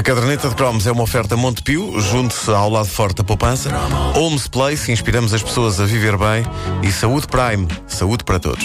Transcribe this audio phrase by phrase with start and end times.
[0.00, 3.68] A caderneta de cromos é uma oferta Montepio, junte-se ao lado forte da poupança.
[4.16, 6.42] Homes Place, inspiramos as pessoas a viver bem.
[6.82, 8.64] E Saúde Prime, saúde para todos.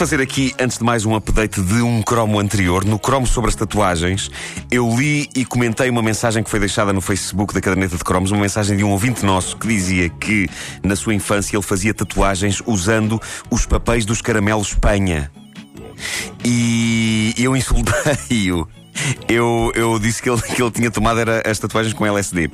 [0.00, 2.86] Fazer aqui, antes de mais, um update de um cromo anterior.
[2.86, 4.30] No cromo sobre as tatuagens,
[4.70, 8.30] eu li e comentei uma mensagem que foi deixada no Facebook da caderneta de cromos,
[8.30, 10.48] uma mensagem de um ouvinte nosso que dizia que,
[10.82, 15.30] na sua infância, ele fazia tatuagens usando os papéis dos caramelos Espanha.
[16.42, 18.66] E eu insultei-o.
[19.28, 22.46] Eu, eu disse que ele, que ele tinha tomado era as tatuagens com LSD.
[22.46, 22.50] Uh,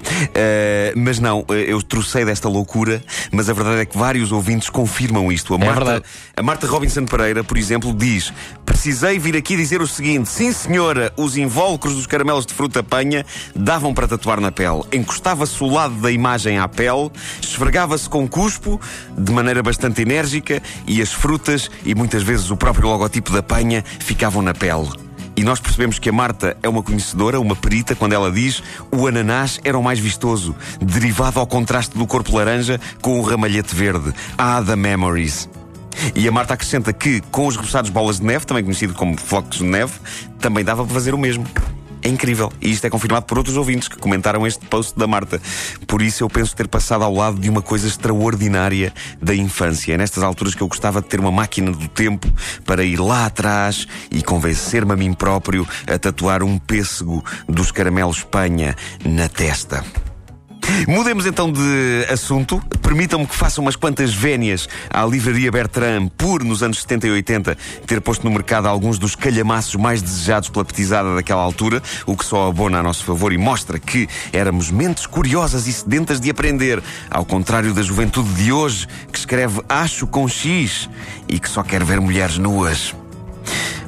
[0.96, 5.30] mas não, eh, eu trocei desta loucura, mas a verdade é que vários ouvintes confirmam
[5.32, 5.55] isto.
[5.55, 6.05] A, É Marta, verdade.
[6.36, 8.32] a Marta Robinson Pereira, por exemplo, diz:
[8.64, 13.25] Precisei vir aqui dizer o seguinte: sim, senhora, os invólucros dos caramelos de fruta panha
[13.55, 14.83] davam para tatuar na pele.
[14.92, 17.10] Encostava-se o lado da imagem à pele,
[17.41, 18.81] esfregava-se com cuspo,
[19.16, 23.84] de maneira bastante enérgica, e as frutas e muitas vezes o próprio logotipo da panha
[24.00, 25.06] ficavam na pele.
[25.37, 29.06] E nós percebemos que a Marta é uma conhecedora, uma perita, quando ela diz o
[29.06, 34.15] ananás era o mais vistoso, derivado ao contraste do corpo laranja com o ramalhete verde.
[34.39, 35.48] Ah, the memories.
[36.15, 39.59] E a Marta acrescenta que, com os roçados bolas de neve, também conhecido como flocos
[39.59, 39.93] de neve,
[40.41, 41.47] também dava para fazer o mesmo.
[42.07, 42.53] É incrível.
[42.62, 45.43] E isto é confirmado por outros ouvintes que comentaram este post da Marta.
[45.89, 49.93] Por isso eu penso ter passado ao lado de uma coisa extraordinária da infância.
[49.93, 52.33] É nestas alturas que eu gostava de ter uma máquina do tempo
[52.65, 58.19] para ir lá atrás e convencer-me a mim próprio a tatuar um pêssego dos caramelos
[58.19, 59.84] Espanha na testa.
[60.89, 62.62] Mudemos então de assunto.
[62.83, 67.59] Permitam-me que faça umas quantas vénias à livraria Bertrand por, nos anos 70 e 80,
[67.86, 72.25] ter posto no mercado alguns dos calhamaços mais desejados pela petizada daquela altura, o que
[72.25, 76.83] só abona a nosso favor e mostra que éramos mentes curiosas e sedentas de aprender,
[77.10, 80.88] ao contrário da juventude de hoje, que escreve acho com X
[81.28, 82.94] e que só quer ver mulheres nuas.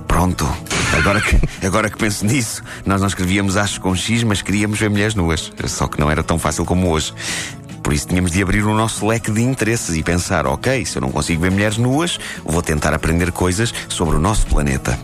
[0.06, 0.68] Pronto.
[0.97, 4.91] Agora que, agora que penso nisso, nós não escrevíamos achos com X, mas queríamos ver
[4.91, 5.53] mulheres nuas.
[5.66, 7.12] Só que não era tão fácil como hoje.
[7.82, 11.03] Por isso tínhamos de abrir o nosso leque de interesses e pensar: ok, se eu
[11.03, 14.98] não consigo ver mulheres nuas, vou tentar aprender coisas sobre o nosso planeta.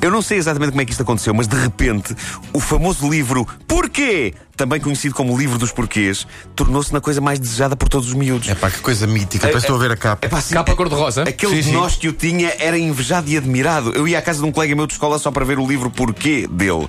[0.00, 2.14] Eu não sei exatamente como é que isto aconteceu, mas de repente
[2.52, 4.34] o famoso livro Porquê?
[4.56, 8.48] Também conhecido como Livro dos Porquês, tornou-se na coisa mais desejada por todos os miúdos.
[8.48, 9.48] É pá, que coisa mítica.
[9.48, 10.24] Parece estou a ver a capa.
[10.24, 11.24] Epá, sim, Capa cor-de-rosa?
[11.24, 11.72] Aquele Sim, de sim.
[11.72, 13.92] nós que o tinha era invejado e admirado.
[13.96, 15.90] Eu ia à casa de um colega meu de escola só para ver o livro
[15.90, 16.88] Porquê dele.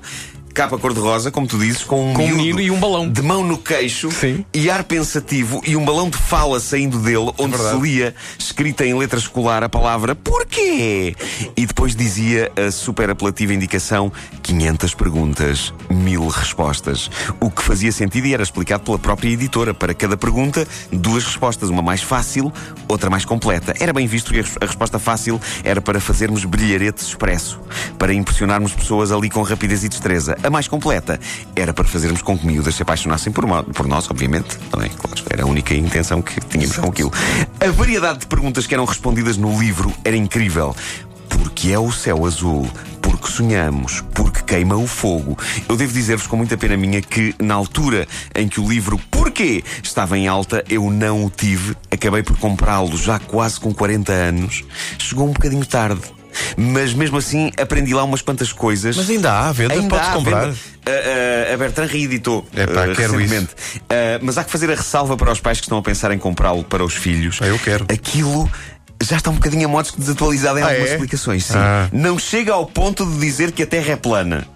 [0.56, 3.10] Capa cor-de-rosa, como tu dizes, com um, Com um menino e um balão.
[3.10, 4.46] De mão no queixo Sim.
[4.54, 8.98] e ar pensativo e um balão de fala saindo dele, onde se lia, escrita em
[8.98, 11.14] letra escolar, a palavra Porquê?
[11.58, 14.10] E depois dizia a super apelativa indicação
[14.42, 17.12] 500 perguntas, mil respostas.
[17.42, 19.74] O que fazia sentido e era explicado pela própria editora.
[19.74, 22.54] Para cada pergunta, duas respostas, uma mais fácil,
[22.88, 23.74] outra mais completa.
[23.78, 27.60] Era bem visto que a resposta fácil era para fazermos brilharetes expresso,
[28.00, 30.38] para impressionarmos pessoas ali com rapidez e destreza.
[30.46, 31.20] A mais completa
[31.56, 34.56] era para fazermos com que miúdas se apaixonassem por, por nós, obviamente.
[34.70, 37.12] Também, claro, era a única intenção que tínhamos com aquilo.
[37.60, 40.76] A variedade de perguntas que eram respondidas no livro era incrível.
[41.28, 42.70] Porque é o céu azul?
[43.02, 44.02] Porque sonhamos?
[44.14, 45.36] Porque queima o fogo?
[45.68, 49.64] Eu devo dizer-vos com muita pena minha que, na altura em que o livro Porquê
[49.82, 51.76] estava em alta, eu não o tive.
[51.90, 54.64] Acabei por comprá-lo já quase com 40 anos.
[55.00, 56.02] Chegou um bocadinho tarde.
[56.58, 58.96] Mas mesmo assim aprendi lá umas quantas coisas.
[58.98, 60.46] Mas ainda há venda, Ainda podes há comprar.
[60.46, 60.58] venda.
[60.86, 63.50] A, a- a Bertrand reeditou Epá, eh, quero recentemente.
[63.90, 66.18] Eh, mas há que fazer a ressalva para os pais que estão a pensar em
[66.20, 67.40] comprá-lo para os filhos.
[67.42, 67.86] Ah, eu quero.
[67.92, 68.50] Aquilo
[69.04, 70.94] já está um bocadinho a modos desatualizado em Ah, algumas é?
[70.94, 71.46] explicações.
[71.46, 71.54] Sim.
[71.58, 71.90] Ah.
[71.92, 74.48] Não chega ao ponto de dizer que a Terra é plana.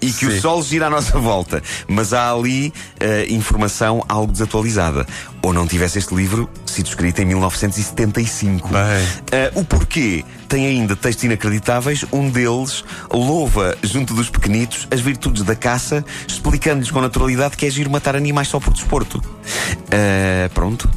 [0.00, 0.26] E que Sim.
[0.26, 1.62] o Sol gira à nossa volta.
[1.88, 5.06] Mas há ali eh, informação algo desatualizada.
[5.42, 8.68] Ou não tivesse este livro sido escrito em 1975.
[8.68, 8.82] Bem.
[9.32, 12.04] Eh, o porquê tem ainda textos inacreditáveis.
[12.12, 17.70] Um deles louva, junto dos pequenitos, as virtudes da caça, explicando-lhes com naturalidade que é
[17.70, 19.22] giro matar animais só por desporto.
[19.90, 20.90] Eh, pronto.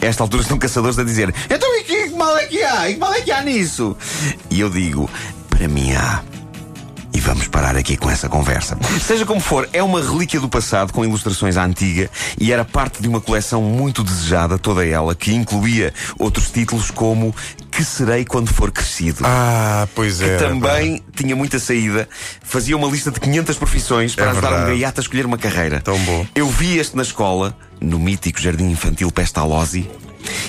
[0.00, 2.90] A esta altura estão caçadores a dizer: Então e que mal é que há?
[2.90, 3.96] E que mal é que há nisso?
[4.50, 5.08] E eu digo:
[5.48, 6.22] Para mim há.
[7.24, 8.76] Vamos parar aqui com essa conversa.
[9.00, 13.00] Seja como for, é uma relíquia do passado com ilustrações à antiga e era parte
[13.00, 17.34] de uma coleção muito desejada, toda ela, que incluía outros títulos como
[17.70, 19.22] Que Serei Quando For Crescido.
[19.24, 20.36] Ah, pois é.
[20.36, 22.06] Também tinha muita saída,
[22.42, 24.70] fazia uma lista de 500 profissões para É ajudar um verdade.
[24.72, 25.80] gaiato a escolher uma carreira.
[25.80, 26.26] Tão bom.
[26.34, 29.88] Eu vi este na escola, no mítico Jardim Infantil Pestalozzi,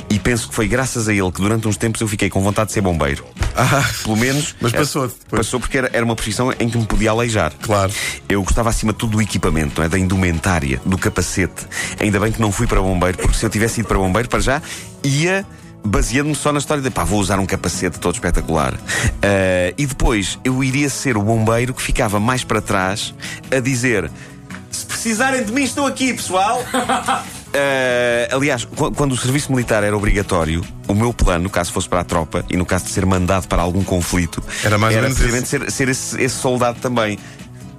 [0.10, 2.68] E penso que foi graças a ele que durante uns tempos eu fiquei com vontade
[2.68, 3.25] de ser bombeiro.
[3.56, 4.56] Ah, Pelo menos.
[4.60, 5.39] Mas eh, passou depois.
[5.45, 7.54] Passou porque era, era uma profissão em que me podia aleijar.
[7.62, 7.92] Claro.
[8.27, 9.89] Eu gostava acima de tudo do equipamento, não é?
[9.89, 11.66] da indumentária, do capacete.
[12.00, 14.39] Ainda bem que não fui para bombeiro, porque se eu tivesse ido para bombeiro, para
[14.39, 14.62] já,
[15.04, 15.45] ia
[15.83, 18.74] baseando-me só na história de pá, vou usar um capacete todo espetacular.
[19.22, 23.13] Ah, e depois eu iria ser o bombeiro que ficava mais para trás
[23.56, 24.12] a dizer:
[24.72, 26.63] se precisarem de mim, estou aqui, pessoal.
[27.57, 32.02] Ah, aliás, qu- quando o serviço militar era obrigatório, o meu plano, caso fosse para
[32.02, 35.48] a tropa e no caso de ser mandado para algum conflito, Era mais menos precisamente
[35.48, 37.18] ser, ser esse, esse soldado também.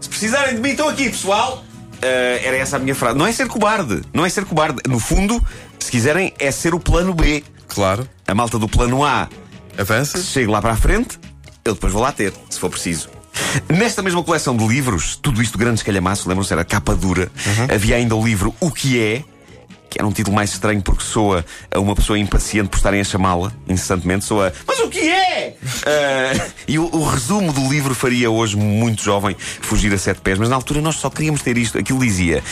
[0.00, 1.62] Se precisarem de mim, estou aqui, pessoal.
[2.02, 2.06] Ah,
[2.42, 3.18] era essa a minha frase.
[3.18, 4.78] Não é ser cobarde, não é ser cobarde.
[4.88, 5.44] No fundo,
[5.78, 7.44] se quiserem, é ser o plano B.
[7.68, 8.08] Claro.
[8.26, 9.28] A malta do plano A
[9.76, 10.18] Avança.
[10.22, 11.18] chego lá para a frente,
[11.64, 13.08] eu depois vou lá ter, se for preciso.
[13.68, 17.30] Nesta mesma coleção de livros, tudo isto grande escalhamaço, lembram-se, era capa dura,
[17.72, 19.22] havia ainda o livro O que é,
[19.88, 23.04] que era um título mais estranho porque soa a uma pessoa impaciente por estarem a
[23.04, 25.56] chamá-la incessantemente, soa Mas o que é?
[25.86, 30.38] Ah, e o, o resumo do livro faria hoje muito jovem fugir a sete pés,
[30.38, 31.78] mas na altura nós só queríamos ter isto.
[31.78, 32.42] Aquilo dizia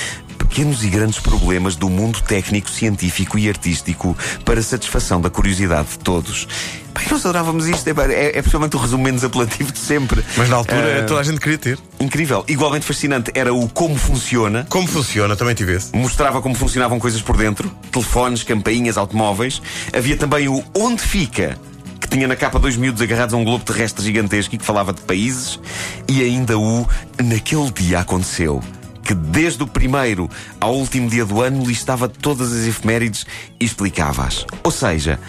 [0.44, 5.98] pequenos e grandes problemas do mundo técnico, científico e artístico para satisfação da curiosidade de
[6.00, 6.46] todos.
[6.92, 10.22] Pai, nós adorávamos isto, é, é, é possivelmente o resumo menos apelativo de sempre.
[10.36, 11.78] Mas na altura Ah, toda a gente queria ter.
[11.98, 12.44] Incrível.
[12.46, 14.66] Igualmente fascinante era o como funciona.
[14.68, 15.96] Como funciona, também tive esse.
[15.96, 19.60] Mostrava como funcionavam coisas por dentro: telefones, campainhas, automóveis.
[19.92, 21.58] Havia também o Onde Fica,
[21.98, 24.92] que tinha na capa dois miúdos agarrados a um globo terrestre gigantesco e que falava
[24.92, 25.58] de países.
[26.06, 26.86] E ainda o
[27.20, 28.62] Naquele dia aconteceu.
[29.04, 30.30] Que desde o primeiro
[30.60, 33.26] ao último dia do ano listava todas as efemérides
[33.60, 34.46] e explicava-as.
[34.62, 35.20] Ou seja,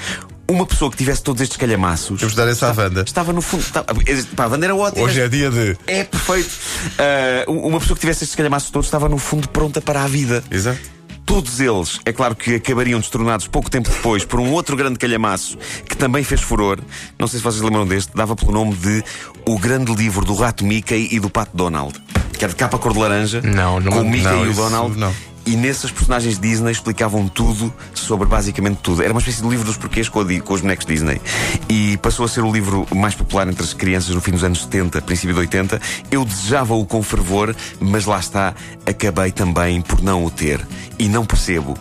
[0.47, 2.19] uma pessoa que tivesse todos estes calhamaços.
[2.19, 3.03] Temos de dar essa à Wanda.
[3.05, 3.61] Estava no fundo.
[3.61, 3.87] Estava,
[4.35, 5.05] pá, a Wanda era ótima.
[5.05, 5.77] Hoje é dia de.
[5.87, 6.51] É perfeito.
[6.97, 10.43] Ah, uma pessoa que tivesse estes calhamaços todos estava no fundo pronta para a vida.
[10.49, 10.95] Exato.
[11.25, 15.57] Todos eles, é claro que acabariam destronados pouco tempo depois por um outro grande calhamaço
[15.89, 16.79] que também fez furor.
[17.17, 19.03] Não sei se vocês lembram deste, dava pelo nome de
[19.47, 21.99] O Grande Livro do Rato Mickey e do Pato Donald.
[22.37, 23.41] Que era de capa cor de laranja.
[23.41, 24.97] Não, não- Com o Mickey não, e o Donald.
[24.97, 25.13] não.
[25.47, 29.03] E nesses personagens Disney explicavam tudo sobre basicamente tudo.
[29.03, 31.21] Era uma espécie de livro dos porquês com, a com os bonecos Disney.
[31.69, 34.63] E passou a ser o livro mais popular entre as crianças no fim dos anos
[34.63, 35.79] 70, princípio de 80.
[36.09, 38.55] Eu desejava-o com fervor, mas lá está,
[38.87, 40.65] acabei também por não o ter.
[40.97, 41.77] E não percebo.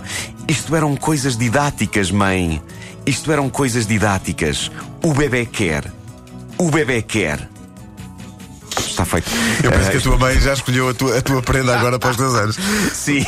[0.47, 2.61] Isto eram coisas didáticas, mãe.
[3.07, 4.71] Isto eram coisas didáticas.
[5.03, 5.91] O bebê quer.
[6.59, 7.49] O bebê quer.
[8.95, 9.29] Está feito.
[9.63, 11.99] Eu penso Ah, que a tua mãe já escolheu a tua, a tua prenda agora
[11.99, 12.57] para os teus anos.
[12.95, 13.27] Sim,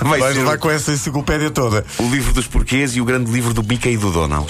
[0.00, 1.84] vai Vais ser levar com essa enciclopédia toda.
[1.98, 4.46] o livro dos porquês e o grande livro do Mickey e do Donald.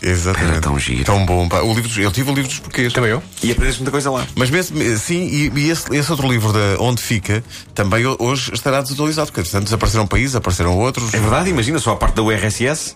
[0.00, 0.52] Exatamente.
[0.52, 1.04] Era tão giro.
[1.04, 1.48] Tão bom.
[1.48, 1.60] pá.
[1.62, 2.92] O livro, dos- eu tive o livro dos porquês.
[2.92, 3.22] Também eu?
[3.42, 4.24] E aprendes muita coisa lá.
[4.36, 7.42] Mas mesmo, sim, e, e esse, esse outro livro de Onde Fica
[7.74, 11.12] também ho- hoje estará desatualizado, porque portanto desapareceram países, apareceram outros.
[11.14, 12.94] É verdade, imagina só a parte da URSS.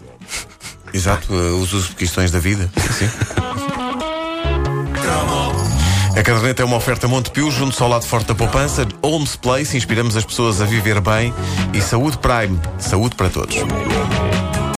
[0.93, 2.71] Exato, eh, os usos questões da vida.
[2.99, 3.09] Sim.
[6.17, 8.89] A caderneta é uma oferta Montepio, junto ao lado forte da poupança.
[9.05, 11.33] Holmes Place, inspiramos as pessoas a viver bem.
[11.75, 13.57] E Saúde Prime, saúde para todos.